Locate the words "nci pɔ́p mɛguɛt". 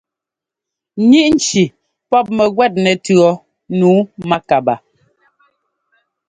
1.35-2.73